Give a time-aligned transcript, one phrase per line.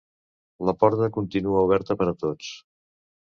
[0.69, 2.51] La porta continua oberta per a tots.